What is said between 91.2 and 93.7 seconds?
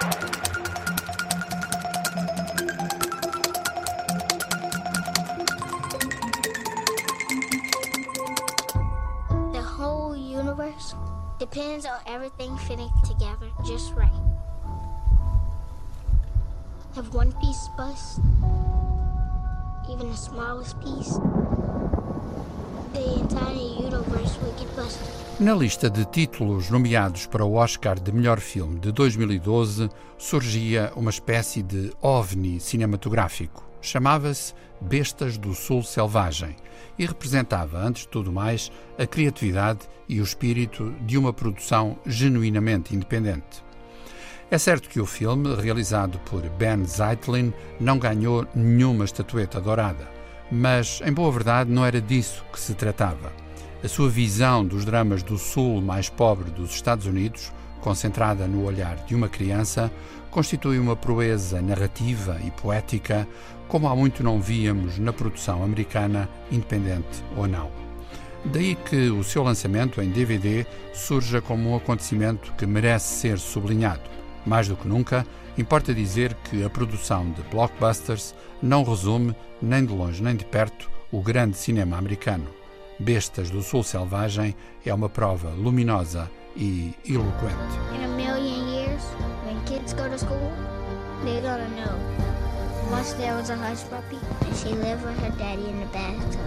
they're gonna know. Once there was a